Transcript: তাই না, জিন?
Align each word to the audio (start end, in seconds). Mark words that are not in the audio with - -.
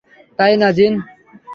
তাই 0.39 0.53
না, 0.61 0.69
জিন? 0.77 0.93